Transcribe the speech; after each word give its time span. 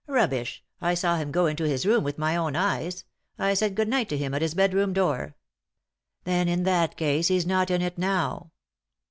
"Rubbish 0.07 0.63
I 0.81 0.89
I 0.93 0.93
saw 0.95 1.17
him 1.17 1.31
go 1.31 1.45
into 1.45 1.63
his 1.65 1.85
room 1.85 2.03
with 2.03 2.17
my 2.17 2.35
own 2.35 2.55
eyes. 2.55 3.03
I 3.37 3.53
said' 3.53 3.75
good 3.75 3.87
night' 3.87 4.09
to 4.09 4.17
him 4.17 4.33
at 4.33 4.41
his 4.41 4.55
bedroom 4.55 4.93
door." 4.93 5.35
"Then, 6.23 6.47
in 6.47 6.63
that 6.63 6.97
case, 6.97 7.27
he's 7.27 7.45
not 7.45 7.69
in 7.69 7.83
it 7.83 7.99
now." 7.99 8.51